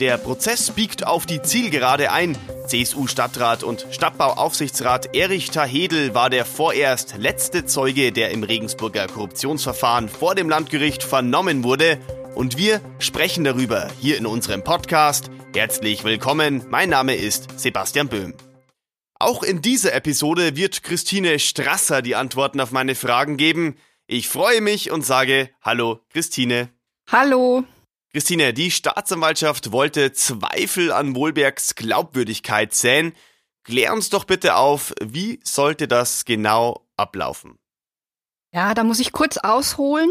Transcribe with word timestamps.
Der 0.00 0.16
Prozess 0.16 0.70
biegt 0.70 1.06
auf 1.06 1.26
die 1.26 1.42
Zielgerade 1.42 2.10
ein. 2.10 2.38
CSU-Stadtrat 2.66 3.62
und 3.62 3.86
Stadtbauaufsichtsrat 3.90 5.14
Erich 5.14 5.50
Tahedel 5.50 6.14
war 6.14 6.30
der 6.30 6.46
vorerst 6.46 7.16
letzte 7.18 7.66
Zeuge, 7.66 8.10
der 8.10 8.30
im 8.30 8.42
Regensburger 8.42 9.08
Korruptionsverfahren 9.08 10.08
vor 10.08 10.34
dem 10.34 10.48
Landgericht 10.48 11.02
vernommen 11.02 11.64
wurde. 11.64 11.98
Und 12.34 12.56
wir 12.56 12.80
sprechen 12.98 13.44
darüber 13.44 13.90
hier 14.00 14.16
in 14.16 14.24
unserem 14.24 14.64
Podcast. 14.64 15.30
Herzlich 15.54 16.02
willkommen, 16.02 16.64
mein 16.70 16.88
Name 16.88 17.14
ist 17.14 17.60
Sebastian 17.60 18.08
Böhm. 18.08 18.32
Auch 19.18 19.42
in 19.42 19.60
dieser 19.60 19.92
Episode 19.92 20.56
wird 20.56 20.82
Christine 20.82 21.38
Strasser 21.38 22.00
die 22.00 22.16
Antworten 22.16 22.62
auf 22.62 22.70
meine 22.70 22.94
Fragen 22.94 23.36
geben. 23.36 23.76
Ich 24.06 24.28
freue 24.28 24.62
mich 24.62 24.90
und 24.90 25.04
sage 25.04 25.50
Hallo, 25.60 26.00
Christine. 26.08 26.70
Hallo. 27.12 27.66
Christine, 28.12 28.52
die 28.52 28.72
Staatsanwaltschaft 28.72 29.70
wollte 29.70 30.12
Zweifel 30.12 30.90
an 30.90 31.14
Wohlbergs 31.14 31.76
Glaubwürdigkeit 31.76 32.74
säen. 32.74 33.12
Klär 33.62 33.92
uns 33.92 34.10
doch 34.10 34.24
bitte 34.24 34.56
auf, 34.56 34.92
wie 35.00 35.38
sollte 35.44 35.86
das 35.86 36.24
genau 36.24 36.88
ablaufen? 36.96 37.58
Ja, 38.52 38.74
da 38.74 38.82
muss 38.82 38.98
ich 38.98 39.12
kurz 39.12 39.36
ausholen. 39.36 40.10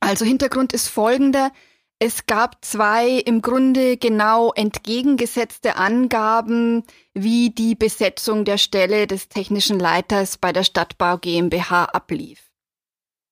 Also 0.00 0.24
Hintergrund 0.24 0.72
ist 0.72 0.88
folgender. 0.88 1.52
Es 1.98 2.24
gab 2.24 2.64
zwei 2.64 3.10
im 3.10 3.42
Grunde 3.42 3.98
genau 3.98 4.52
entgegengesetzte 4.54 5.76
Angaben, 5.76 6.84
wie 7.12 7.50
die 7.50 7.74
Besetzung 7.74 8.46
der 8.46 8.58
Stelle 8.58 9.06
des 9.06 9.28
technischen 9.28 9.78
Leiters 9.78 10.38
bei 10.38 10.54
der 10.54 10.64
Stadtbau 10.64 11.18
GmbH 11.18 11.84
ablief. 11.84 12.50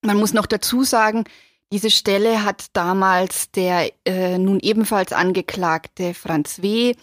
Man 0.03 0.17
muss 0.17 0.33
noch 0.33 0.45
dazu 0.45 0.83
sagen, 0.83 1.23
diese 1.73 1.89
Stelle 1.89 2.45
hat 2.45 2.67
damals 2.73 3.49
der 3.49 3.91
äh, 4.05 4.37
nun 4.37 4.59
ebenfalls 4.59 5.11
angeklagte 5.11 6.13
Franz 6.13 6.61
W., 6.61 6.93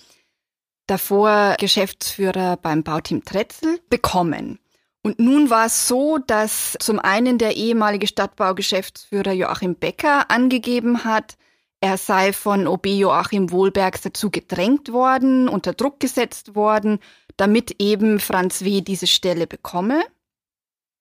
davor 0.87 1.57
Geschäftsführer 1.59 2.57
beim 2.57 2.85
Bauteam 2.85 3.25
Tretzel, 3.25 3.81
bekommen. 3.91 4.61
Und 5.03 5.19
nun 5.19 5.51
war 5.51 5.67
es 5.67 5.89
so, 5.89 6.19
dass 6.19 6.77
zum 6.79 7.01
einen 7.01 7.37
der 7.37 7.57
ehemalige 7.57 8.07
Stadtbaugeschäftsführer 8.07 9.33
Joachim 9.33 9.75
Becker 9.75 10.31
angegeben 10.31 11.03
hat, 11.03 11.37
er 11.81 11.97
sei 11.97 12.33
von 12.33 12.69
OB 12.69 12.87
Joachim 12.87 13.51
Wohlbergs 13.51 14.03
dazu 14.03 14.31
gedrängt 14.31 14.93
worden, 14.93 15.49
unter 15.49 15.73
Druck 15.73 15.99
gesetzt 15.99 16.55
worden, 16.55 17.01
damit 17.37 17.75
eben 17.81 18.21
Franz 18.21 18.63
W. 18.63 18.83
diese 18.83 19.09
Stelle 19.09 19.49
bekomme. 19.49 20.05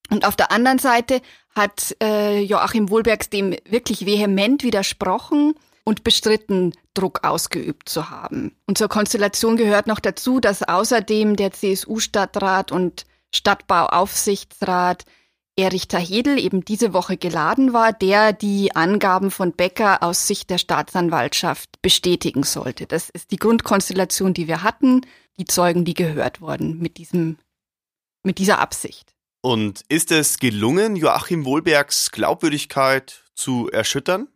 Und 0.09 0.25
auf 0.25 0.35
der 0.35 0.52
anderen 0.52 0.79
Seite 0.79 1.21
hat 1.55 1.95
äh, 2.02 2.41
Joachim 2.41 2.89
Wohlbergs 2.89 3.29
dem 3.29 3.55
wirklich 3.65 4.05
vehement 4.05 4.63
widersprochen 4.63 5.53
und 5.83 6.03
bestritten, 6.03 6.73
Druck 6.93 7.23
ausgeübt 7.23 7.89
zu 7.89 8.09
haben. 8.09 8.55
Und 8.67 8.77
zur 8.77 8.89
Konstellation 8.89 9.57
gehört 9.57 9.88
noch 9.88 9.99
dazu, 9.99 10.39
dass 10.39 10.63
außerdem 10.63 11.35
der 11.35 11.51
CSU-Stadtrat 11.51 12.71
und 12.71 13.05
Stadtbauaufsichtsrat 13.33 15.05
Erich 15.55 15.89
Tahedel 15.89 16.39
eben 16.39 16.63
diese 16.63 16.94
Woche 16.94 17.17
geladen 17.17 17.73
war, 17.73 17.91
der 17.91 18.31
die 18.31 18.75
Angaben 18.75 19.29
von 19.29 19.51
Becker 19.51 20.01
aus 20.01 20.25
Sicht 20.25 20.49
der 20.49 20.57
Staatsanwaltschaft 20.57 21.81
bestätigen 21.81 22.44
sollte. 22.44 22.85
Das 22.85 23.09
ist 23.09 23.31
die 23.31 23.38
Grundkonstellation, 23.38 24.33
die 24.33 24.47
wir 24.47 24.63
hatten, 24.63 25.01
die 25.38 25.45
Zeugen, 25.45 25.83
die 25.83 25.95
gehört 25.95 26.39
wurden 26.39 26.79
mit 26.79 26.97
diesem, 26.97 27.38
mit 28.23 28.38
dieser 28.38 28.59
Absicht. 28.59 29.13
Und 29.41 29.83
ist 29.87 30.11
es 30.11 30.37
gelungen, 30.37 30.95
Joachim 30.95 31.45
Wohlbergs 31.45 32.11
Glaubwürdigkeit 32.11 33.23
zu 33.35 33.69
erschüttern? 33.71 34.27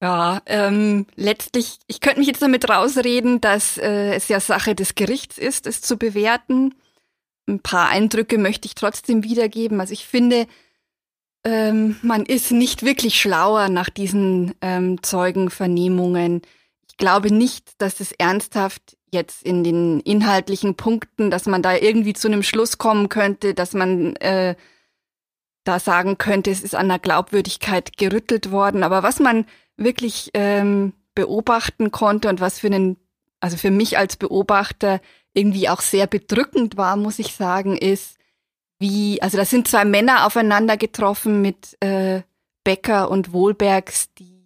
Ja, 0.00 0.40
ähm, 0.46 1.06
letztlich, 1.16 1.78
ich 1.88 2.00
könnte 2.00 2.20
mich 2.20 2.28
jetzt 2.28 2.40
damit 2.40 2.68
rausreden, 2.70 3.40
dass 3.40 3.78
äh, 3.78 4.14
es 4.14 4.28
ja 4.28 4.38
Sache 4.38 4.74
des 4.74 4.94
Gerichts 4.94 5.38
ist, 5.38 5.66
es 5.66 5.80
zu 5.80 5.96
bewerten. 5.96 6.74
Ein 7.48 7.60
paar 7.60 7.88
Eindrücke 7.88 8.38
möchte 8.38 8.66
ich 8.66 8.76
trotzdem 8.76 9.24
wiedergeben. 9.24 9.80
Also 9.80 9.92
ich 9.92 10.06
finde, 10.06 10.46
ähm, 11.44 11.96
man 12.02 12.24
ist 12.24 12.52
nicht 12.52 12.84
wirklich 12.84 13.20
schlauer 13.20 13.68
nach 13.68 13.90
diesen 13.90 14.54
ähm, 14.60 15.02
Zeugenvernehmungen. 15.02 16.42
Ich 16.88 16.96
glaube 16.96 17.32
nicht, 17.32 17.72
dass 17.78 18.00
es 18.00 18.12
ernsthaft 18.12 18.97
jetzt 19.10 19.42
in 19.42 19.64
den 19.64 20.00
inhaltlichen 20.00 20.74
Punkten, 20.74 21.30
dass 21.30 21.46
man 21.46 21.62
da 21.62 21.76
irgendwie 21.76 22.14
zu 22.14 22.28
einem 22.28 22.42
Schluss 22.42 22.78
kommen 22.78 23.08
könnte, 23.08 23.54
dass 23.54 23.74
man 23.74 24.16
äh, 24.16 24.54
da 25.64 25.78
sagen 25.78 26.18
könnte, 26.18 26.50
es 26.50 26.62
ist 26.62 26.74
an 26.74 26.88
der 26.88 26.98
Glaubwürdigkeit 26.98 27.96
gerüttelt 27.96 28.50
worden. 28.50 28.82
Aber 28.82 29.02
was 29.02 29.20
man 29.20 29.44
wirklich 29.76 30.30
ähm, 30.34 30.94
beobachten 31.14 31.90
konnte 31.90 32.28
und 32.28 32.40
was 32.40 32.58
für 32.58 32.68
einen, 32.68 32.96
also 33.40 33.56
für 33.56 33.70
mich 33.70 33.98
als 33.98 34.16
Beobachter 34.16 35.00
irgendwie 35.34 35.68
auch 35.68 35.80
sehr 35.80 36.06
bedrückend 36.06 36.76
war, 36.76 36.96
muss 36.96 37.18
ich 37.18 37.34
sagen, 37.34 37.76
ist, 37.76 38.16
wie, 38.78 39.20
also 39.20 39.36
da 39.36 39.44
sind 39.44 39.68
zwei 39.68 39.84
Männer 39.84 40.26
aufeinander 40.26 40.76
getroffen 40.76 41.42
mit 41.42 41.76
äh, 41.80 42.22
Becker 42.64 43.10
und 43.10 43.32
Wohlbergs, 43.32 44.12
die 44.14 44.37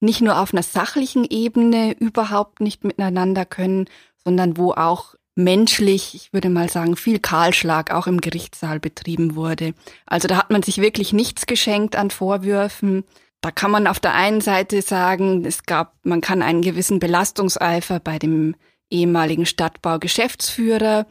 nicht 0.00 0.20
nur 0.20 0.38
auf 0.38 0.52
einer 0.52 0.62
sachlichen 0.62 1.24
Ebene 1.24 1.96
überhaupt 1.98 2.60
nicht 2.60 2.84
miteinander 2.84 3.44
können, 3.44 3.86
sondern 4.24 4.56
wo 4.56 4.72
auch 4.72 5.14
menschlich, 5.36 6.14
ich 6.14 6.32
würde 6.32 6.48
mal 6.48 6.68
sagen, 6.68 6.96
viel 6.96 7.18
Kahlschlag 7.18 7.92
auch 7.92 8.06
im 8.06 8.20
Gerichtssaal 8.20 8.80
betrieben 8.80 9.36
wurde. 9.36 9.74
Also 10.06 10.28
da 10.28 10.38
hat 10.38 10.50
man 10.50 10.62
sich 10.62 10.78
wirklich 10.78 11.12
nichts 11.12 11.46
geschenkt 11.46 11.94
an 11.94 12.10
Vorwürfen. 12.10 13.04
Da 13.42 13.50
kann 13.50 13.70
man 13.70 13.86
auf 13.86 14.00
der 14.00 14.14
einen 14.14 14.40
Seite 14.40 14.80
sagen, 14.82 15.44
es 15.44 15.64
gab, 15.64 15.94
man 16.02 16.22
kann 16.22 16.42
einen 16.42 16.62
gewissen 16.62 16.98
Belastungseifer 16.98 18.00
bei 18.00 18.18
dem 18.18 18.56
ehemaligen 18.90 19.46
Stadtbaugeschäftsführer 19.46 21.06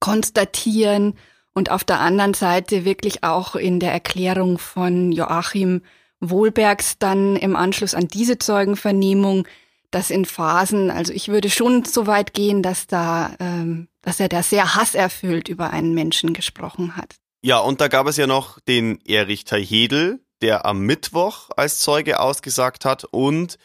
konstatieren 0.00 1.14
und 1.54 1.70
auf 1.70 1.84
der 1.84 2.00
anderen 2.00 2.34
Seite 2.34 2.84
wirklich 2.84 3.24
auch 3.24 3.56
in 3.56 3.80
der 3.80 3.92
Erklärung 3.92 4.58
von 4.58 5.10
Joachim 5.10 5.82
Wohlbergs 6.20 6.98
dann 6.98 7.36
im 7.36 7.56
Anschluss 7.56 7.94
an 7.94 8.08
diese 8.08 8.38
Zeugenvernehmung, 8.38 9.46
dass 9.90 10.10
in 10.10 10.24
Phasen, 10.24 10.90
also 10.90 11.12
ich 11.12 11.28
würde 11.28 11.50
schon 11.50 11.84
so 11.84 12.06
weit 12.06 12.34
gehen, 12.34 12.62
dass 12.62 12.86
da, 12.86 13.34
ähm, 13.40 13.88
dass 14.02 14.20
er 14.20 14.28
da 14.28 14.42
sehr 14.42 14.74
hasserfüllt 14.74 15.48
über 15.48 15.70
einen 15.70 15.94
Menschen 15.94 16.34
gesprochen 16.34 16.96
hat. 16.96 17.16
Ja, 17.42 17.58
und 17.60 17.80
da 17.80 17.88
gab 17.88 18.06
es 18.06 18.16
ja 18.16 18.26
noch 18.26 18.60
den 18.60 19.00
Erich 19.06 19.44
Tahedel, 19.44 20.20
der 20.42 20.66
am 20.66 20.80
Mittwoch 20.80 21.50
als 21.56 21.78
Zeuge 21.78 22.20
ausgesagt 22.20 22.84
hat 22.84 23.04
und 23.04 23.58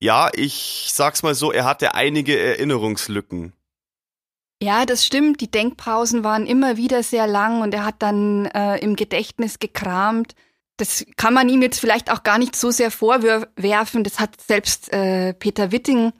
ja, 0.00 0.30
ich 0.34 0.88
sag's 0.92 1.22
mal 1.22 1.34
so, 1.34 1.50
er 1.52 1.64
hatte 1.64 1.94
einige 1.94 2.38
Erinnerungslücken. 2.38 3.52
Ja, 4.62 4.86
das 4.86 5.04
stimmt. 5.04 5.40
Die 5.40 5.50
Denkpausen 5.50 6.24
waren 6.24 6.46
immer 6.46 6.76
wieder 6.76 7.02
sehr 7.02 7.26
lang 7.26 7.62
und 7.62 7.74
er 7.74 7.84
hat 7.84 7.96
dann 8.00 8.46
äh, 8.46 8.78
im 8.78 8.96
Gedächtnis 8.96 9.58
gekramt 9.58 10.34
das 10.76 11.04
kann 11.16 11.34
man 11.34 11.48
ihm 11.48 11.62
jetzt 11.62 11.80
vielleicht 11.80 12.10
auch 12.10 12.22
gar 12.22 12.38
nicht 12.38 12.56
so 12.56 12.70
sehr 12.70 12.90
vorwerfen. 12.90 14.04
Das 14.04 14.18
hat 14.18 14.40
selbst 14.40 14.92
äh, 14.92 15.32
Peter 15.34 15.70
Witting, 15.70 16.12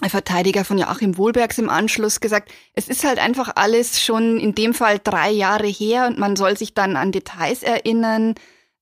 ein 0.00 0.10
Verteidiger 0.10 0.64
von 0.64 0.78
Joachim 0.78 1.16
Wohlbergs 1.16 1.58
im 1.58 1.70
Anschluss 1.70 2.20
gesagt. 2.20 2.52
Es 2.74 2.88
ist 2.88 3.04
halt 3.04 3.18
einfach 3.18 3.52
alles 3.54 4.02
schon 4.02 4.38
in 4.38 4.54
dem 4.54 4.74
Fall 4.74 4.98
drei 5.02 5.30
Jahre 5.30 5.66
her 5.66 6.06
und 6.06 6.18
man 6.18 6.36
soll 6.36 6.56
sich 6.56 6.74
dann 6.74 6.96
an 6.96 7.12
Details 7.12 7.62
erinnern, 7.62 8.34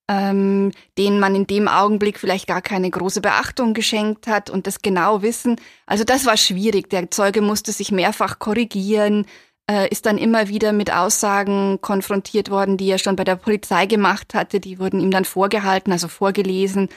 ähm, 0.08 0.72
denen 0.98 1.18
man 1.18 1.34
in 1.34 1.46
dem 1.46 1.66
Augenblick 1.66 2.18
vielleicht 2.18 2.46
gar 2.46 2.62
keine 2.62 2.90
große 2.90 3.20
Beachtung 3.20 3.74
geschenkt 3.74 4.26
hat 4.26 4.50
und 4.50 4.66
das 4.66 4.82
genau 4.82 5.22
wissen. 5.22 5.56
Also 5.86 6.04
das 6.04 6.26
war 6.26 6.36
schwierig. 6.36 6.90
Der 6.90 7.10
Zeuge 7.10 7.40
musste 7.40 7.72
sich 7.72 7.90
mehrfach 7.90 8.38
korrigieren 8.38 9.26
äh, 9.70 9.88
ist 9.88 10.06
dann 10.06 10.18
immer 10.18 10.48
wieder 10.48 10.72
mit 10.72 10.92
Aussagen 10.92 11.80
konfrontiert 11.80 12.50
worden, 12.50 12.76
die 12.76 12.88
er 12.88 12.98
schon 12.98 13.16
bei 13.16 13.24
der 13.24 13.36
Polizei 13.36 13.86
gemacht 13.86 14.34
hatte. 14.34 14.60
Die 14.60 14.78
wurden 14.78 15.00
ihm 15.00 15.10
dann 15.10 15.24
vorgehalten, 15.24 15.92
also 15.92 16.08
vorgelesen. 16.08 16.88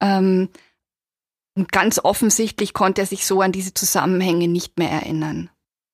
Ähm, 0.00 0.48
und 1.56 1.72
ganz 1.72 1.98
offensichtlich 2.02 2.72
konnte 2.72 3.02
er 3.02 3.06
sich 3.06 3.26
so 3.26 3.40
an 3.40 3.52
diese 3.52 3.74
Zusammenhänge 3.74 4.48
nicht 4.48 4.78
mehr 4.78 4.90
erinnern. 4.90 5.50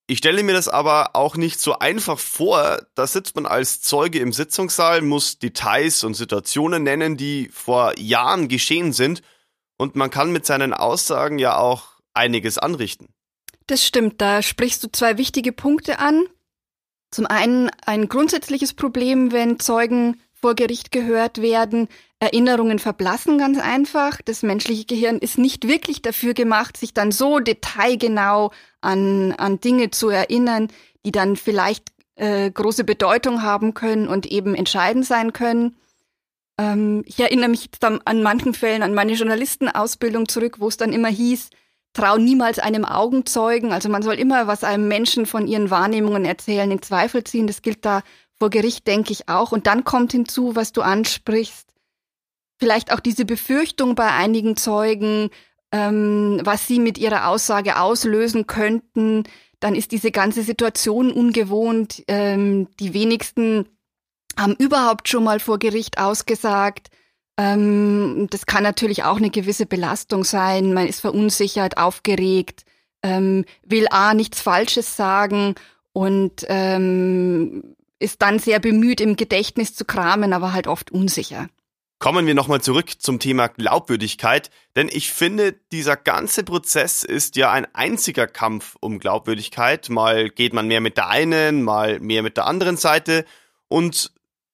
Ich 0.09 0.19
stelle 0.19 0.45
mir 0.45 0.53
das 0.53 0.69
aber 0.69 1.17
auch 1.17 1.37
nicht 1.37 1.59
so 1.59 1.81
einfach 1.81 2.19
vor. 2.19 2.79
Da 2.95 3.07
sitzt 3.09 3.35
man 3.35 3.47
als 3.47 3.81
Zeuge 3.81 4.21
im 4.21 4.33
Sitzungssaal, 4.33 5.03
muss 5.03 5.41
Details 5.41 6.05
und 6.05 6.15
Situationen 6.15 6.85
nennen, 6.85 7.17
die 7.17 7.49
vor 7.53 7.99
Jahren 7.99 8.47
geschehen 8.47 8.93
sind. 8.93 9.23
Und 9.79 9.97
man 9.97 10.11
kann 10.11 10.33
mit 10.33 10.47
seinen 10.47 10.73
Aussagen 10.73 11.41
ja 11.41 11.57
auch 11.57 11.99
einiges 12.15 12.57
anrichten. 12.57 13.09
Das 13.67 13.85
stimmt, 13.85 14.21
da 14.21 14.43
sprichst 14.43 14.83
du 14.85 14.89
zwei 14.93 15.19
wichtige 15.19 15.53
Punkte 15.53 15.99
an. 15.99 16.25
Zum 17.11 17.27
einen 17.27 17.71
ein 17.85 18.09
grundsätzliches 18.09 18.75
Problem, 18.75 19.33
wenn 19.33 19.59
Zeugen 19.59 20.21
vor 20.35 20.55
Gericht 20.55 20.93
gehört 20.93 21.41
werden. 21.41 21.89
Erinnerungen 22.19 22.79
verblassen 22.79 23.39
ganz 23.39 23.59
einfach. 23.59 24.21
Das 24.25 24.43
menschliche 24.43 24.85
Gehirn 24.85 25.19
ist 25.19 25.39
nicht 25.39 25.67
wirklich 25.67 26.03
dafür 26.03 26.35
gemacht, 26.35 26.77
sich 26.77 26.95
dann 26.95 27.11
so 27.11 27.41
detailgenau 27.41 28.53
an, 28.81 29.33
an 29.33 29.61
Dinge 29.61 29.91
zu 29.91 30.09
erinnern, 30.11 30.69
die 31.05 31.13
dann 31.13 31.37
vielleicht 31.37 31.89
äh, 32.15 32.51
große 32.51 32.85
Bedeutung 32.85 33.43
haben 33.43 33.75
können 33.75 34.09
und 34.09 34.27
eben 34.27 34.55
entscheidend 34.55 35.05
sein 35.07 35.33
können. 35.33 35.77
Ähm, 36.59 37.03
ich 37.07 37.19
erinnere 37.19 37.49
mich 37.49 37.65
jetzt 37.65 37.85
an 37.85 38.23
manchen 38.23 38.55
Fällen 38.55 38.83
an 38.83 38.95
meine 38.95 39.13
Journalistenausbildung 39.13 40.29
zurück, 40.29 40.61
wo 40.61 40.69
es 40.69 40.77
dann 40.77 40.93
immer 40.93 41.09
hieß, 41.09 41.51
trau 41.97 42.19
niemals 42.19 42.59
einem 42.59 42.85
Augenzeugen. 42.85 43.73
Also 43.73 43.89
man 43.89 44.03
soll 44.03 44.15
immer, 44.15 44.47
was 44.47 44.65
einem 44.65 44.87
Menschen 44.87 45.25
von 45.25 45.47
ihren 45.47 45.71
Wahrnehmungen 45.71 46.25
erzählen, 46.25 46.71
in 46.71 46.83
Zweifel 46.83 47.25
ziehen. 47.25 47.47
Das 47.47 47.63
gilt 47.63 47.85
da 47.85 48.03
vor 48.39 48.51
Gericht, 48.51 48.87
denke 48.87 49.13
ich 49.13 49.29
auch. 49.29 49.53
Und 49.53 49.67
dann 49.67 49.85
kommt 49.85 50.13
hinzu, 50.13 50.55
was 50.55 50.73
du 50.73 50.83
ansprichst, 50.83 51.67
vielleicht 52.59 52.93
auch 52.93 53.01
diese 53.01 53.25
Befürchtung 53.25 53.95
bei 53.95 54.11
einigen 54.11 54.57
Zeugen, 54.57 55.31
ähm, 55.73 56.41
was 56.45 56.67
sie 56.67 56.79
mit 56.79 56.99
ihrer 56.99 57.29
Aussage 57.29 57.81
auslösen 57.81 58.47
könnten. 58.47 59.25
Dann 59.61 59.75
ist 59.75 59.91
diese 59.91 60.11
ganze 60.11 60.43
Situation 60.43 61.11
ungewohnt. 61.11 62.05
Ähm, 62.09 62.69
die 62.79 62.93
wenigsten 62.93 63.67
haben 64.39 64.55
überhaupt 64.55 65.09
schon 65.09 65.25
mal 65.25 65.41
vor 65.41 65.59
Gericht 65.59 65.99
ausgesagt. 65.99 66.89
Ähm, 67.39 68.29
das 68.31 68.47
kann 68.47 68.63
natürlich 68.63 69.05
auch 69.05 69.17
eine 69.17 69.31
gewisse 69.31 69.67
Belastung 69.67 70.25
sein. 70.25 70.73
Man 70.73 70.87
ist 70.87 71.01
verunsichert, 71.01 71.77
aufgeregt, 71.77 72.65
ähm, 73.03 73.45
will 73.65 73.87
A 73.91 74.15
nichts 74.15 74.41
Falsches 74.41 74.97
sagen 74.97 75.55
und 75.93 76.47
ähm, 76.49 77.77
ist 77.99 78.23
dann 78.23 78.39
sehr 78.39 78.61
bemüht, 78.61 79.01
im 79.01 79.17
Gedächtnis 79.17 79.75
zu 79.75 79.85
kramen, 79.85 80.33
aber 80.33 80.53
halt 80.53 80.67
oft 80.67 80.91
unsicher. 80.91 81.49
Kommen 81.99 82.27
wir 82.27 82.35
nochmal 82.35 82.61
zurück 82.61 83.01
zum 83.01 83.21
Thema 83.21 83.49
Glaubwürdigkeit, 83.49 84.51
denn 84.77 84.91
ich 84.93 85.11
finde, 85.11 85.55
dieser 85.73 85.97
ganze 85.97 86.45
Prozess 86.45 87.03
ist 87.03 87.37
ja 87.37 87.51
ein 87.51 87.67
einziger 87.75 88.27
Kampf 88.27 88.77
um 88.81 88.99
Glaubwürdigkeit. 88.99 89.89
Mal 89.89 90.29
geht 90.29 90.53
man 90.53 90.69
mehr 90.69 90.83
mit 90.83 90.99
der 90.99 91.09
einen, 91.09 91.63
mal 91.63 91.99
mehr 92.01 92.23
mit 92.23 92.37
der 92.37 92.47
anderen 92.47 92.77
Seite. 92.77 93.25
Und 93.69 94.13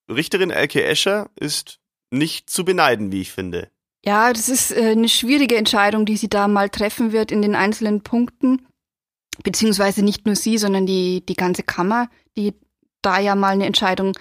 Richterin 0.09 0.51
Elke 0.51 0.85
Escher 0.85 1.31
ist 1.35 1.81
nicht 2.13 2.51
zu 2.51 2.65
beneiden, 2.65 3.11
wie 3.13 3.23
ich 3.23 3.33
finde. 3.33 3.71
Ja, 4.05 4.33
das 4.33 4.49
ist 4.49 4.73
äh, 4.73 4.91
eine 4.91 5.09
schwierige 5.09 5.57
Entscheidung, 5.57 6.07
die 6.07 6.17
sie 6.17 6.29
da 6.29 6.49
mal 6.49 6.69
treffen 6.69 7.13
wird 7.13 7.31
in 7.31 7.43
den 7.43 7.55
einzelnen 7.55 8.03
Punkten. 8.03 8.67
Beziehungsweise 9.43 10.05
nicht 10.05 10.27
nur 10.27 10.37
sie, 10.37 10.59
sondern 10.59 10.87
die, 10.87 11.25
die 11.25 11.35
ganze 11.35 11.63
Kammer, 11.63 12.11
die 12.37 12.55
da 13.01 13.19
ja 13.19 13.35
mal 13.35 13.53
eine 13.53 13.67
Entscheidung 13.67 14.17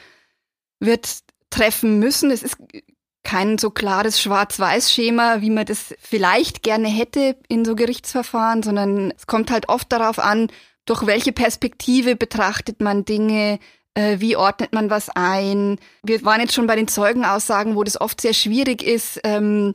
wird 0.79 1.19
treffen 1.49 1.99
müssen. 1.99 2.31
Es 2.31 2.43
ist 2.43 2.57
kein 3.23 3.57
so 3.57 3.69
klares 3.69 4.21
Schwarz-Weiß-Schema, 4.21 5.41
wie 5.41 5.49
man 5.49 5.65
das 5.65 5.93
vielleicht 5.99 6.63
gerne 6.63 6.87
hätte 6.87 7.37
in 7.49 7.65
so 7.65 7.75
Gerichtsverfahren, 7.75 8.63
sondern 8.63 9.11
es 9.11 9.27
kommt 9.27 9.51
halt 9.51 9.69
oft 9.69 9.91
darauf 9.91 10.17
an, 10.17 10.47
durch 10.85 11.05
welche 11.05 11.31
Perspektive 11.31 12.15
betrachtet 12.15 12.81
man 12.81 13.05
Dinge, 13.05 13.59
wie 13.95 14.35
ordnet 14.37 14.73
man 14.73 14.89
was 14.89 15.09
ein. 15.09 15.77
Wir 16.03 16.23
waren 16.23 16.39
jetzt 16.39 16.53
schon 16.53 16.67
bei 16.67 16.75
den 16.75 16.87
Zeugenaussagen, 16.87 17.75
wo 17.75 17.83
das 17.83 17.99
oft 17.99 18.21
sehr 18.21 18.33
schwierig 18.33 18.83
ist, 18.83 19.19
ähm, 19.23 19.73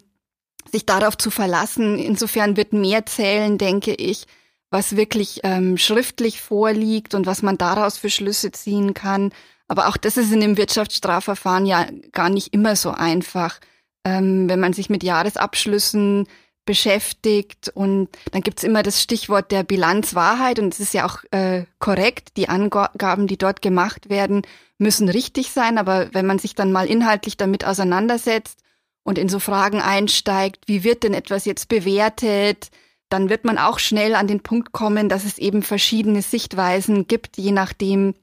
sich 0.71 0.87
darauf 0.87 1.17
zu 1.17 1.31
verlassen. 1.31 1.99
Insofern 1.99 2.57
wird 2.57 2.73
mehr 2.73 3.07
zählen, 3.07 3.59
denke 3.59 3.95
ich, 3.95 4.27
was 4.71 4.97
wirklich 4.97 5.41
ähm, 5.45 5.79
schriftlich 5.79 6.41
vorliegt 6.41 7.15
und 7.15 7.27
was 7.27 7.43
man 7.43 7.59
daraus 7.59 7.99
für 7.99 8.11
Schlüsse 8.11 8.53
ziehen 8.53 8.95
kann. 8.95 9.33
Aber 9.69 9.89
auch 9.89 9.97
das 9.97 10.17
ist 10.17 10.33
in 10.33 10.41
dem 10.41 10.57
Wirtschaftsstrafverfahren 10.57 11.67
ja 11.67 11.87
gar 12.13 12.31
nicht 12.31 12.53
immer 12.53 12.77
so 12.77 12.91
einfach. 12.91 13.59
Ähm, 14.05 14.49
wenn 14.49 14.61
man 14.61 14.73
sich 14.73 14.89
mit 14.89 15.03
Jahresabschlüssen 15.03 16.27
beschäftigt 16.67 17.71
und 17.75 18.09
dann 18.33 18.43
gibt's 18.43 18.65
immer 18.65 18.83
das 18.83 19.03
Stichwort 19.03 19.51
der 19.51 19.63
Bilanzwahrheit 19.63 20.59
und 20.59 20.75
es 20.75 20.81
ist 20.81 20.95
ja 20.95 21.07
auch 21.07 21.25
äh, 21.31 21.65
korrekt, 21.79 22.37
die 22.37 22.49
Angaben, 22.49 23.27
die 23.27 23.39
dort 23.39 23.63
gemacht 23.63 24.11
werden, 24.11 24.43
müssen 24.79 25.09
richtig 25.09 25.51
sein, 25.53 25.79
aber 25.79 26.13
wenn 26.13 26.27
man 26.27 26.39
sich 26.39 26.55
dann 26.55 26.73
mal 26.73 26.87
inhaltlich 26.87 27.37
damit 27.37 27.65
auseinandersetzt 27.65 28.59
und 29.05 29.19
in 29.19 29.29
so 29.29 29.39
Fragen 29.39 29.81
einsteigt, 29.81 30.65
wie 30.67 30.85
wird 30.85 31.05
denn 31.05 31.15
etwas 31.15 31.47
jetzt 31.47 31.69
bewertet, 31.69 32.71
dann 33.09 33.29
wird 33.29 33.45
man 33.45 33.59
auch 33.59 33.79
schnell 33.79 34.15
an 34.15 34.27
den 34.27 34.43
Punkt 34.43 34.73
kommen, 34.73 35.09
dass 35.09 35.25
es 35.25 35.39
eben 35.39 35.63
verschiedene 35.63 36.23
Sichtweisen 36.23 37.07
gibt, 37.07 37.39
je 37.39 37.53
nachdem, 37.53 38.15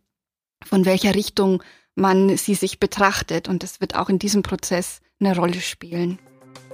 von 0.64 0.86
welcher 0.86 1.16
Richtung 1.16 1.64
man 1.96 2.38
sie 2.38 2.56
sich 2.56 2.80
betrachtet. 2.80 3.48
Und 3.48 3.64
das 3.64 3.80
wird 3.80 3.96
auch 3.96 4.10
in 4.10 4.20
diesem 4.20 4.44
Prozess 4.44 5.02
eine 5.20 5.36
Rolle 5.36 5.62
spielen. 5.62 6.20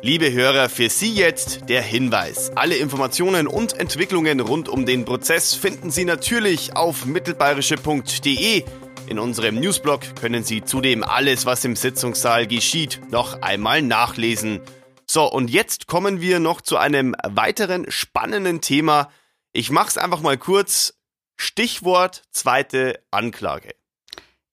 Liebe 0.01 0.31
Hörer, 0.31 0.69
für 0.69 0.89
Sie 0.89 1.13
jetzt 1.13 1.67
der 1.67 1.81
Hinweis. 1.81 2.51
Alle 2.55 2.77
Informationen 2.77 3.47
und 3.47 3.73
Entwicklungen 3.73 4.39
rund 4.39 4.69
um 4.69 4.85
den 4.85 5.03
Prozess 5.03 5.53
finden 5.55 5.91
Sie 5.91 6.05
natürlich 6.05 6.73
auf 6.77 7.05
mittelbayerische.de. 7.05 8.63
In 9.07 9.19
unserem 9.19 9.59
Newsblog 9.59 10.15
können 10.15 10.45
Sie 10.45 10.63
zudem 10.63 11.03
alles, 11.03 11.45
was 11.45 11.65
im 11.65 11.75
Sitzungssaal 11.75 12.47
geschieht, 12.47 13.01
noch 13.11 13.41
einmal 13.41 13.81
nachlesen. 13.81 14.61
So, 15.05 15.29
und 15.29 15.49
jetzt 15.49 15.87
kommen 15.87 16.21
wir 16.21 16.39
noch 16.39 16.61
zu 16.61 16.77
einem 16.77 17.13
weiteren 17.27 17.91
spannenden 17.91 18.61
Thema. 18.61 19.11
Ich 19.51 19.69
mach's 19.69 19.97
einfach 19.97 20.21
mal 20.21 20.37
kurz. 20.37 20.93
Stichwort 21.35 22.21
zweite 22.31 23.03
Anklage. 23.11 23.75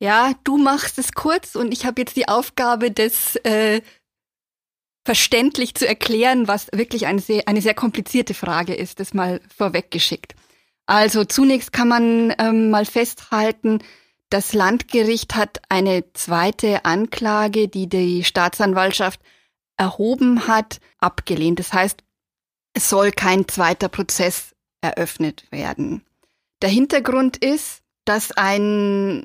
Ja, 0.00 0.32
du 0.42 0.56
machst 0.58 0.98
es 0.98 1.12
kurz 1.12 1.54
und 1.54 1.70
ich 1.72 1.86
habe 1.86 2.00
jetzt 2.00 2.16
die 2.16 2.26
Aufgabe, 2.26 2.90
das 2.90 3.36
äh, 3.44 3.80
verständlich 5.06 5.76
zu 5.76 5.86
erklären, 5.86 6.48
was 6.48 6.66
wirklich 6.74 7.06
eine 7.06 7.20
sehr, 7.20 7.46
eine 7.46 7.62
sehr 7.62 7.74
komplizierte 7.74 8.34
Frage 8.34 8.74
ist, 8.74 8.98
das 8.98 9.14
mal 9.14 9.40
vorweggeschickt. 9.56 10.34
Also 10.84 11.24
zunächst 11.24 11.72
kann 11.72 11.86
man 11.86 12.34
ähm, 12.38 12.70
mal 12.70 12.84
festhalten, 12.84 13.78
das 14.30 14.52
Landgericht 14.52 15.36
hat 15.36 15.62
eine 15.68 16.12
zweite 16.12 16.84
Anklage, 16.84 17.68
die 17.68 17.88
die 17.88 18.24
Staatsanwaltschaft 18.24 19.20
erhoben 19.76 20.48
hat, 20.48 20.80
abgelehnt. 20.98 21.60
Das 21.60 21.72
heißt, 21.72 22.02
es 22.74 22.88
soll 22.88 23.12
kein 23.12 23.46
zweiter 23.46 23.88
Prozess 23.88 24.56
eröffnet 24.80 25.46
werden. 25.52 26.04
Der 26.62 26.70
Hintergrund 26.70 27.36
ist, 27.36 27.82
dass 28.04 28.32
ein 28.32 29.24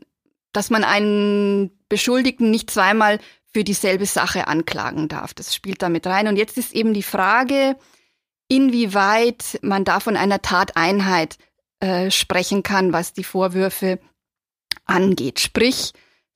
dass 0.54 0.69
man 0.69 0.83
einen 0.83 1.72
Beschuldigten 1.88 2.51
nicht 2.51 2.69
zweimal 2.69 3.19
für 3.53 3.63
dieselbe 3.63 4.06
Sache 4.06 4.48
anklagen 4.48 5.07
darf. 5.07 5.33
Das 5.33 5.53
spielt 5.53 5.81
damit 5.81 6.07
rein. 6.07 6.27
Und 6.27 6.38
jetzt 6.38 6.57
ist 6.57 6.74
eben 6.74 6.94
die 6.94 7.03
Frage, 7.03 7.75
inwieweit 8.48 9.59
man 9.62 9.83
da 9.83 10.00
von 10.00 10.18
einer 10.18 10.42
Tateinheit 10.42 11.38
äh, 11.80 12.12
sprechen 12.12 12.63
kann, 12.63 12.94
was 12.94 13.13
die 13.13 13.24
Vorwürfe 13.24 14.00
angeht. 14.86 15.39
Sprich, 15.39 15.94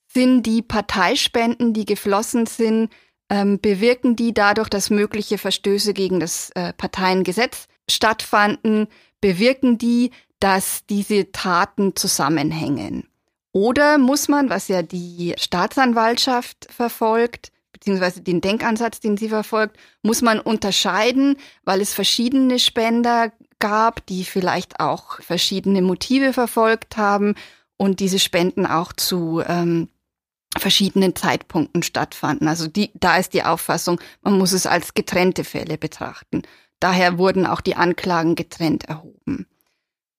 sind 0.07 0.44
die 0.44 0.62
Parteispenden, 0.62 1.73
die 1.73 1.85
geflossen 1.85 2.45
sind, 2.45 2.89
ähm, 3.29 3.59
bewirken 3.59 4.15
die 4.15 4.33
dadurch, 4.33 4.69
dass 4.69 4.89
mögliche 4.89 5.38
Verstöße 5.38 5.94
gegen 5.94 6.19
das 6.19 6.51
äh, 6.51 6.73
Parteiengesetz 6.73 7.68
stattfanden, 7.89 8.87
bewirken 9.19 9.78
die, 9.78 10.11
dass 10.40 10.85
diese 10.85 11.31
Taten 11.31 11.95
zusammenhängen. 11.95 13.07
Oder 13.56 13.97
muss 13.97 14.28
man, 14.28 14.50
was 14.50 14.68
ja 14.68 14.81
die 14.81 15.33
Staatsanwaltschaft 15.38 16.68
verfolgt, 16.69 17.54
beziehungsweise 17.71 18.19
den 18.19 18.42
Denkansatz, 18.42 19.00
den 19.00 19.16
sie 19.16 19.30
verfolgt, 19.30 19.78
muss 20.04 20.21
man 20.21 20.42
unterscheiden, 20.42 21.38
weil 21.64 21.80
es 21.80 21.94
verschiedene 21.94 22.59
Spender 22.59 23.31
gab, 23.59 24.06
die 24.07 24.26
vielleicht 24.26 24.81
auch 24.81 25.21
verschiedene 25.21 25.81
Motive 25.81 26.33
verfolgt 26.33 26.97
haben 26.97 27.35
und 27.78 28.02
diese 28.02 28.19
Spenden 28.19 28.66
auch 28.66 28.92
zu 28.92 29.42
ähm, 29.47 29.88
verschiedenen 30.57 31.16
Zeitpunkten 31.16 31.81
stattfanden. 31.81 32.50
Also 32.50 32.68
die, 32.68 32.92
da 32.94 33.16
ist 33.16 33.33
die 33.33 33.44
Auffassung, 33.44 34.02
man 34.21 34.38
muss 34.38 34.52
es 34.52 34.66
als 34.66 34.95
getrennte 34.95 35.45
Fälle 35.45 35.78
betrachten. 35.78 36.42
Daher 36.81 37.18
wurden 37.18 37.45
auch 37.45 37.62
die 37.62 37.76
Anklagen 37.76 38.35
getrennt 38.35 38.83
erhoben. 38.83 39.47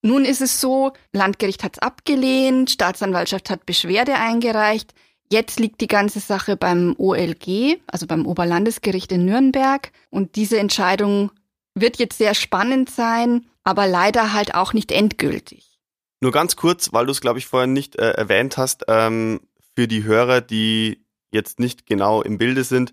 Nun 0.07 0.25
ist 0.25 0.41
es 0.41 0.61
so, 0.61 0.93
Landgericht 1.13 1.65
hat 1.65 1.73
es 1.75 1.83
abgelehnt, 1.83 2.71
Staatsanwaltschaft 2.71 3.51
hat 3.51 3.67
Beschwerde 3.67 4.15
eingereicht. 4.15 4.95
Jetzt 5.33 5.59
liegt 5.59 5.81
die 5.81 5.89
ganze 5.89 6.21
Sache 6.21 6.57
beim 6.57 6.95
OLG, 6.97 7.81
also 7.89 8.07
beim 8.07 8.25
Oberlandesgericht 8.25 9.11
in 9.11 9.25
Nürnberg. 9.25 9.91
Und 10.11 10.37
diese 10.37 10.61
Entscheidung 10.61 11.33
wird 11.75 11.97
jetzt 11.97 12.19
sehr 12.19 12.35
spannend 12.35 12.89
sein, 12.89 13.47
aber 13.65 13.89
leider 13.89 14.33
halt 14.33 14.55
auch 14.55 14.73
nicht 14.75 14.93
endgültig. 14.93 15.81
Nur 16.21 16.31
ganz 16.31 16.55
kurz, 16.55 16.93
weil 16.93 17.07
du 17.07 17.11
es, 17.11 17.21
glaube 17.21 17.41
ich, 17.41 17.47
vorhin 17.47 17.73
nicht 17.73 17.97
äh, 17.97 18.13
erwähnt 18.13 18.57
hast, 18.57 18.85
ähm, 18.87 19.41
für 19.75 19.89
die 19.89 20.05
Hörer, 20.05 20.41
die 20.41 21.05
jetzt 21.33 21.59
nicht 21.59 21.85
genau 21.85 22.23
im 22.23 22.39
Bilde 22.39 22.63
sind, 22.63 22.93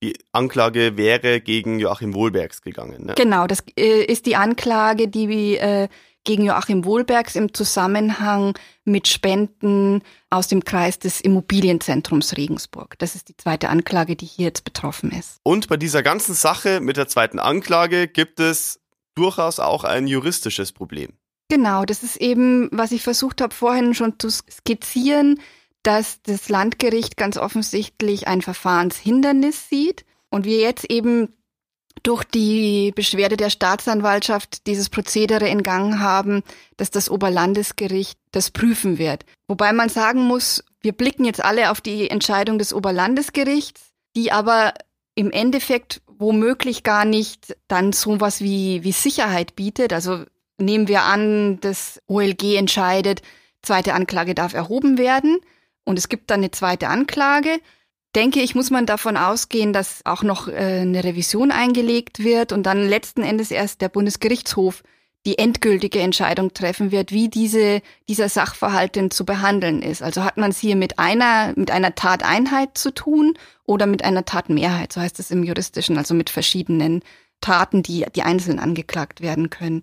die 0.00 0.16
Anklage 0.30 0.96
wäre 0.96 1.40
gegen 1.40 1.80
Joachim 1.80 2.14
Wohlbergs 2.14 2.62
gegangen. 2.62 3.06
Ne? 3.06 3.14
Genau, 3.16 3.48
das 3.48 3.64
äh, 3.76 4.04
ist 4.04 4.26
die 4.26 4.36
Anklage, 4.36 5.08
die 5.08 5.56
äh, 5.56 5.88
gegen 6.26 6.44
Joachim 6.44 6.84
Wohlbergs 6.84 7.36
im 7.36 7.54
Zusammenhang 7.54 8.52
mit 8.84 9.08
Spenden 9.08 10.02
aus 10.28 10.48
dem 10.48 10.64
Kreis 10.64 10.98
des 10.98 11.22
Immobilienzentrums 11.22 12.36
Regensburg. 12.36 12.98
Das 12.98 13.14
ist 13.14 13.30
die 13.30 13.36
zweite 13.36 13.70
Anklage, 13.70 14.16
die 14.16 14.26
hier 14.26 14.46
jetzt 14.46 14.64
betroffen 14.64 15.10
ist. 15.12 15.38
Und 15.44 15.68
bei 15.68 15.78
dieser 15.78 16.02
ganzen 16.02 16.34
Sache 16.34 16.80
mit 16.80 16.98
der 16.98 17.08
zweiten 17.08 17.38
Anklage 17.38 18.08
gibt 18.08 18.40
es 18.40 18.80
durchaus 19.14 19.60
auch 19.60 19.84
ein 19.84 20.06
juristisches 20.06 20.72
Problem. 20.72 21.14
Genau, 21.48 21.84
das 21.84 22.02
ist 22.02 22.16
eben, 22.16 22.68
was 22.72 22.92
ich 22.92 23.02
versucht 23.02 23.40
habe 23.40 23.54
vorhin 23.54 23.94
schon 23.94 24.18
zu 24.18 24.28
skizzieren, 24.28 25.40
dass 25.84 26.20
das 26.22 26.48
Landgericht 26.48 27.16
ganz 27.16 27.36
offensichtlich 27.36 28.26
ein 28.26 28.42
Verfahrenshindernis 28.42 29.68
sieht 29.68 30.04
und 30.28 30.44
wir 30.44 30.58
jetzt 30.58 30.90
eben 30.90 31.28
durch 32.02 32.24
die 32.24 32.92
Beschwerde 32.94 33.36
der 33.36 33.50
Staatsanwaltschaft 33.50 34.66
dieses 34.66 34.88
Prozedere 34.88 35.48
in 35.48 35.62
Gang 35.62 35.98
haben, 35.98 36.42
dass 36.76 36.90
das 36.90 37.10
Oberlandesgericht 37.10 38.18
das 38.32 38.50
prüfen 38.50 38.98
wird. 38.98 39.24
Wobei 39.48 39.72
man 39.72 39.88
sagen 39.88 40.22
muss, 40.22 40.62
wir 40.80 40.92
blicken 40.92 41.24
jetzt 41.24 41.44
alle 41.44 41.70
auf 41.70 41.80
die 41.80 42.08
Entscheidung 42.10 42.58
des 42.58 42.72
Oberlandesgerichts, 42.72 43.92
die 44.14 44.30
aber 44.30 44.74
im 45.14 45.30
Endeffekt 45.30 46.02
womöglich 46.06 46.82
gar 46.82 47.04
nicht 47.04 47.56
dann 47.68 47.92
sowas 47.92 48.40
wie, 48.40 48.84
wie 48.84 48.92
Sicherheit 48.92 49.56
bietet. 49.56 49.92
Also 49.92 50.24
nehmen 50.58 50.88
wir 50.88 51.02
an, 51.02 51.58
das 51.60 52.00
OLG 52.06 52.56
entscheidet, 52.56 53.22
zweite 53.62 53.94
Anklage 53.94 54.34
darf 54.34 54.54
erhoben 54.54 54.98
werden 54.98 55.40
und 55.84 55.98
es 55.98 56.08
gibt 56.08 56.30
dann 56.30 56.40
eine 56.40 56.50
zweite 56.50 56.88
Anklage. 56.88 57.60
Denke 58.16 58.40
ich, 58.40 58.54
muss 58.54 58.70
man 58.70 58.86
davon 58.86 59.18
ausgehen, 59.18 59.74
dass 59.74 60.00
auch 60.06 60.22
noch 60.22 60.48
äh, 60.48 60.80
eine 60.80 61.04
Revision 61.04 61.50
eingelegt 61.50 62.24
wird 62.24 62.50
und 62.50 62.62
dann 62.62 62.88
letzten 62.88 63.22
Endes 63.22 63.50
erst 63.50 63.82
der 63.82 63.90
Bundesgerichtshof 63.90 64.82
die 65.26 65.36
endgültige 65.36 66.00
Entscheidung 66.00 66.54
treffen 66.54 66.92
wird, 66.92 67.12
wie 67.12 67.28
diese, 67.28 67.82
dieser 68.08 68.30
Sachverhalt 68.30 68.96
denn 68.96 69.10
zu 69.10 69.26
behandeln 69.26 69.82
ist. 69.82 70.02
Also 70.02 70.24
hat 70.24 70.38
man 70.38 70.50
es 70.50 70.58
hier 70.58 70.76
mit 70.76 70.98
einer, 70.98 71.52
mit 71.56 71.70
einer 71.70 71.94
Tateinheit 71.94 72.78
zu 72.78 72.90
tun 72.90 73.34
oder 73.64 73.84
mit 73.84 74.02
einer 74.02 74.24
Tatmehrheit, 74.24 74.94
so 74.94 75.02
heißt 75.02 75.18
es 75.18 75.30
im 75.30 75.42
Juristischen, 75.42 75.98
also 75.98 76.14
mit 76.14 76.30
verschiedenen 76.30 77.02
Taten, 77.42 77.82
die, 77.82 78.06
die 78.14 78.22
einzeln 78.22 78.60
angeklagt 78.60 79.20
werden 79.20 79.50
können. 79.50 79.82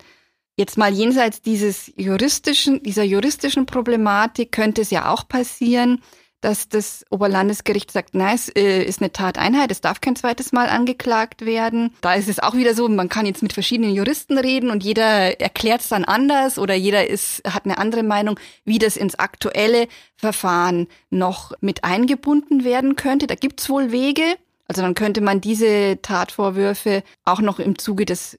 Jetzt 0.56 0.78
mal 0.78 0.92
jenseits 0.92 1.42
dieses 1.42 1.92
juristischen, 1.98 2.82
dieser 2.82 3.04
juristischen 3.04 3.68
Problematik 3.68 4.52
könnte 4.52 4.82
es 4.82 4.90
ja 4.90 5.12
auch 5.12 5.28
passieren, 5.28 6.02
dass 6.44 6.68
das 6.68 7.06
Oberlandesgericht 7.10 7.90
sagt, 7.90 8.16
nein, 8.16 8.36
es 8.36 8.50
äh, 8.50 8.84
ist 8.84 9.02
eine 9.02 9.14
Tateinheit, 9.14 9.72
es 9.72 9.80
darf 9.80 10.02
kein 10.02 10.18
zweites 10.18 10.52
Mal 10.52 10.68
angeklagt 10.68 11.46
werden. 11.46 11.96
Da 12.02 12.16
ist 12.16 12.28
es 12.28 12.40
auch 12.40 12.54
wieder 12.54 12.76
so, 12.76 12.90
man 12.90 13.08
kann 13.08 13.26
jetzt 13.26 13.42
mit 13.42 13.54
verschiedenen 13.54 13.94
Juristen 13.94 14.38
reden 14.38 14.70
und 14.70 14.84
jeder 14.84 15.40
erklärt 15.40 15.82
es 15.82 15.88
dann 15.88 16.04
anders 16.04 16.60
oder 16.60 16.74
jeder 16.74 17.10
ist, 17.10 17.42
hat 17.46 17.64
eine 17.64 17.78
andere 17.78 18.04
Meinung, 18.04 18.38
wie 18.66 18.78
das 18.78 18.98
ins 18.98 19.16
aktuelle 19.16 19.88
Verfahren 20.18 20.88
noch 21.10 21.54
mit 21.62 21.86
eingebunden 21.86 22.66
werden 22.66 22.98
könnte. 22.98 23.26
Da 23.26 23.36
gibt's 23.36 23.70
wohl 23.70 23.94
Wege. 23.94 24.36
Also 24.68 24.82
dann 24.82 24.96
könnte 24.96 25.22
man 25.22 25.40
diese 25.40 26.00
Tatvorwürfe 26.02 27.04
auch 27.24 27.40
noch 27.40 27.60
im 27.60 27.78
Zuge 27.78 28.06
des 28.06 28.38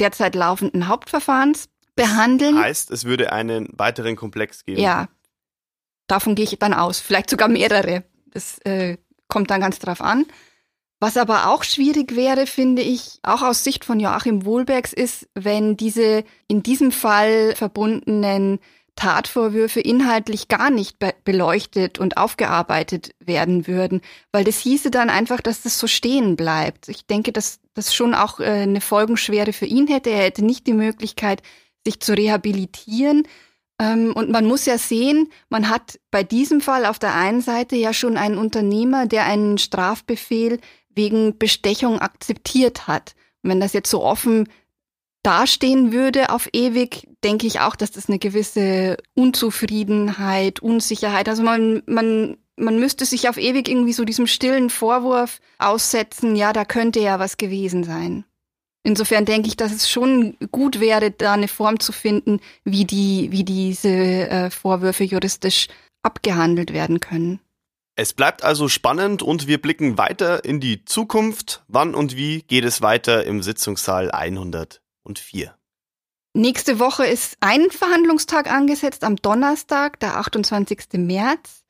derzeit 0.00 0.34
laufenden 0.34 0.88
Hauptverfahrens 0.88 1.68
behandeln. 1.94 2.58
Heißt, 2.58 2.90
es 2.90 3.04
würde 3.04 3.32
einen 3.32 3.68
weiteren 3.72 4.16
Komplex 4.16 4.64
geben. 4.64 4.80
Ja, 4.80 5.08
Davon 6.08 6.34
gehe 6.34 6.44
ich 6.44 6.58
dann 6.58 6.74
aus. 6.74 6.98
Vielleicht 6.98 7.30
sogar 7.30 7.48
mehrere. 7.48 8.02
Das 8.32 8.58
äh, 8.60 8.96
kommt 9.28 9.50
dann 9.50 9.60
ganz 9.60 9.78
drauf 9.78 10.00
an. 10.00 10.26
Was 11.00 11.16
aber 11.16 11.48
auch 11.48 11.62
schwierig 11.62 12.16
wäre, 12.16 12.46
finde 12.46 12.82
ich, 12.82 13.20
auch 13.22 13.42
aus 13.42 13.62
Sicht 13.62 13.84
von 13.84 14.00
Joachim 14.00 14.44
Wohlbergs, 14.44 14.92
ist, 14.92 15.28
wenn 15.34 15.76
diese 15.76 16.24
in 16.48 16.64
diesem 16.64 16.90
Fall 16.90 17.54
verbundenen 17.54 18.58
Tatvorwürfe 18.96 19.78
inhaltlich 19.78 20.48
gar 20.48 20.70
nicht 20.70 20.98
be 20.98 21.14
beleuchtet 21.22 22.00
und 22.00 22.16
aufgearbeitet 22.16 23.14
werden 23.20 23.68
würden, 23.68 24.00
weil 24.32 24.42
das 24.42 24.58
hieße 24.58 24.90
dann 24.90 25.08
einfach, 25.08 25.40
dass 25.40 25.62
das 25.62 25.78
so 25.78 25.86
stehen 25.86 26.34
bleibt. 26.34 26.88
Ich 26.88 27.06
denke, 27.06 27.30
dass 27.30 27.60
das 27.74 27.94
schon 27.94 28.12
auch 28.12 28.40
äh, 28.40 28.46
eine 28.46 28.80
Folgenschwere 28.80 29.52
für 29.52 29.66
ihn 29.66 29.86
hätte. 29.86 30.10
Er 30.10 30.24
hätte 30.24 30.44
nicht 30.44 30.66
die 30.66 30.72
Möglichkeit, 30.72 31.42
sich 31.84 32.00
zu 32.00 32.14
rehabilitieren. 32.14 33.28
Ähm, 33.78 34.12
und 34.14 34.30
man 34.30 34.44
muss 34.44 34.66
ja 34.66 34.78
sehen, 34.78 35.30
man 35.48 35.68
hat 35.68 36.00
bei 36.10 36.22
diesem 36.22 36.60
Fall 36.60 36.84
auf 36.84 36.98
der 36.98 37.14
einen 37.14 37.40
Seite 37.40 37.76
ja 37.76 37.92
schon 37.92 38.16
einen 38.16 38.38
Unternehmer, 38.38 39.06
der 39.06 39.24
einen 39.24 39.58
Strafbefehl 39.58 40.60
wegen 40.94 41.38
Bestechung 41.38 42.00
akzeptiert 42.00 42.88
hat. 42.88 43.14
Und 43.42 43.50
wenn 43.50 43.60
das 43.60 43.72
jetzt 43.72 43.90
so 43.90 44.02
offen 44.02 44.48
dastehen 45.22 45.92
würde 45.92 46.30
auf 46.30 46.48
ewig, 46.52 47.08
denke 47.22 47.46
ich 47.46 47.60
auch, 47.60 47.76
dass 47.76 47.90
das 47.90 48.08
eine 48.08 48.18
gewisse 48.18 48.96
Unzufriedenheit, 49.14 50.60
Unsicherheit, 50.60 51.28
also 51.28 51.42
man, 51.42 51.82
man, 51.86 52.36
man 52.56 52.78
müsste 52.78 53.04
sich 53.04 53.28
auf 53.28 53.36
ewig 53.36 53.68
irgendwie 53.68 53.92
so 53.92 54.04
diesem 54.04 54.26
stillen 54.26 54.70
Vorwurf 54.70 55.40
aussetzen, 55.58 56.34
ja, 56.36 56.52
da 56.52 56.64
könnte 56.64 57.00
ja 57.00 57.18
was 57.18 57.36
gewesen 57.36 57.84
sein. 57.84 58.24
Insofern 58.88 59.26
denke 59.26 59.48
ich, 59.48 59.56
dass 59.58 59.70
es 59.70 59.90
schon 59.90 60.38
gut 60.50 60.80
wäre, 60.80 61.10
da 61.10 61.34
eine 61.34 61.46
Form 61.46 61.78
zu 61.78 61.92
finden, 61.92 62.40
wie 62.64 62.86
die, 62.86 63.30
wie 63.30 63.44
diese 63.44 63.90
äh, 63.90 64.50
Vorwürfe 64.50 65.04
juristisch 65.04 65.68
abgehandelt 66.02 66.72
werden 66.72 66.98
können. 66.98 67.38
Es 67.96 68.14
bleibt 68.14 68.42
also 68.42 68.66
spannend 68.66 69.22
und 69.22 69.46
wir 69.46 69.60
blicken 69.60 69.98
weiter 69.98 70.42
in 70.42 70.58
die 70.58 70.86
Zukunft. 70.86 71.64
Wann 71.68 71.94
und 71.94 72.16
wie 72.16 72.40
geht 72.40 72.64
es 72.64 72.80
weiter 72.80 73.26
im 73.26 73.42
Sitzungssaal 73.42 74.10
104? 74.10 75.54
Nächste 76.32 76.78
Woche 76.78 77.04
ist 77.04 77.36
ein 77.40 77.70
Verhandlungstag 77.70 78.50
angesetzt, 78.50 79.04
am 79.04 79.16
Donnerstag, 79.16 80.00
der 80.00 80.16
28. 80.16 80.94
März. 80.94 81.62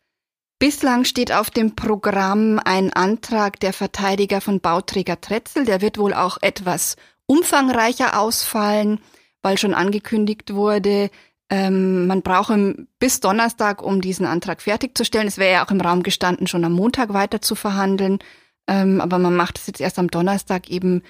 Bislang 0.58 1.04
steht 1.04 1.32
auf 1.32 1.50
dem 1.50 1.76
Programm 1.76 2.60
ein 2.64 2.92
Antrag 2.92 3.60
der 3.60 3.72
Verteidiger 3.72 4.40
von 4.40 4.60
Bauträger 4.60 5.20
Tretzel. 5.20 5.64
Der 5.64 5.80
wird 5.80 5.98
wohl 5.98 6.12
auch 6.12 6.38
etwas 6.40 6.96
umfangreicher 7.26 8.18
ausfallen, 8.18 8.98
weil 9.40 9.56
schon 9.56 9.72
angekündigt 9.72 10.54
wurde, 10.54 11.10
ähm, 11.50 12.06
man 12.08 12.22
brauche 12.22 12.74
bis 12.98 13.20
Donnerstag, 13.20 13.82
um 13.82 14.00
diesen 14.00 14.26
Antrag 14.26 14.60
fertigzustellen. 14.60 15.28
Es 15.28 15.38
wäre 15.38 15.52
ja 15.52 15.64
auch 15.64 15.70
im 15.70 15.80
Raum 15.80 16.02
gestanden, 16.02 16.46
schon 16.48 16.64
am 16.64 16.72
Montag 16.72 17.14
weiter 17.14 17.40
zu 17.40 17.54
verhandeln. 17.54 18.18
Ähm, 18.66 19.00
aber 19.00 19.18
man 19.18 19.36
macht 19.36 19.58
es 19.58 19.66
jetzt 19.68 19.80
erst 19.80 19.98
am 19.98 20.08
Donnerstag 20.08 20.68
eben 20.68 21.02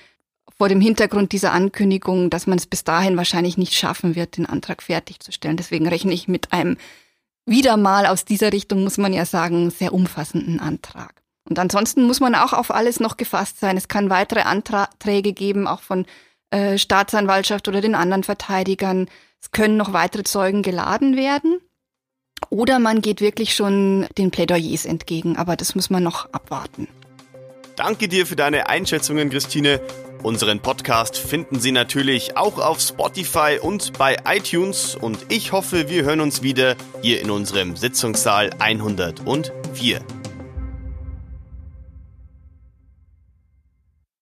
vor 0.57 0.69
dem 0.69 0.81
Hintergrund 0.81 1.33
dieser 1.33 1.53
Ankündigung, 1.53 2.31
dass 2.31 2.47
man 2.47 2.59
es 2.59 2.67
bis 2.67 2.85
dahin 2.85 3.17
wahrscheinlich 3.17 3.57
nicht 3.57 3.75
schaffen 3.75 4.15
wird, 4.15 4.37
den 4.37 4.47
Antrag 4.47 4.83
fertigzustellen. 4.83 5.57
Deswegen 5.57 5.89
rechne 5.89 6.13
ich 6.13 6.29
mit 6.29 6.53
einem 6.53 6.77
wieder 7.49 7.77
mal 7.77 8.07
aus 8.07 8.25
dieser 8.25 8.53
Richtung, 8.53 8.83
muss 8.85 8.99
man 8.99 9.13
ja 9.13 9.25
sagen, 9.25 9.71
sehr 9.71 9.95
umfassenden 9.95 10.61
Antrag. 10.61 11.23
Und 11.49 11.59
ansonsten 11.59 12.07
muss 12.07 12.21
man 12.21 12.35
auch 12.35 12.53
auf 12.53 12.71
alles 12.71 13.01
noch 13.01 13.17
gefasst 13.17 13.59
sein. 13.59 13.77
Es 13.77 13.89
kann 13.89 14.11
weitere 14.11 14.43
Anträge 14.43 15.33
geben, 15.33 15.67
auch 15.67 15.81
von 15.81 16.05
äh, 16.51 16.77
Staatsanwaltschaft 16.77 17.69
oder 17.69 17.81
den 17.81 17.95
anderen 17.95 18.25
Verteidigern. 18.25 19.09
Es 19.41 19.51
können 19.51 19.77
noch 19.77 19.93
weitere 19.93 20.25
Zeugen 20.25 20.63
geladen 20.63 21.17
werden. 21.17 21.61
Oder 22.51 22.79
man 22.79 23.03
geht 23.03 23.21
wirklich 23.21 23.55
schon 23.55 24.07
den 24.17 24.31
Plädoyers 24.31 24.85
entgegen, 24.85 25.37
aber 25.37 25.57
das 25.57 25.75
muss 25.75 25.91
man 25.91 26.03
noch 26.03 26.33
abwarten. 26.33 26.87
Danke 27.79 28.09
dir 28.09 28.27
für 28.27 28.35
deine 28.35 28.69
Einschätzungen, 28.69 29.31
Christine. 29.31 29.81
Unseren 30.25 30.59
Podcast 30.59 31.17
finden 31.17 31.61
Sie 31.61 31.71
natürlich 31.71 32.37
auch 32.37 32.59
auf 32.59 32.81
Spotify 32.81 33.61
und 33.63 33.97
bei 33.97 34.17
iTunes 34.27 34.97
und 34.97 35.27
ich 35.29 35.53
hoffe, 35.53 35.89
wir 35.89 36.03
hören 36.03 36.21
uns 36.21 36.43
wieder 36.43 36.75
hier 37.03 37.21
in 37.21 37.31
unserem 37.31 37.77
Sitzungssaal 37.77 38.51
104. 38.59 40.18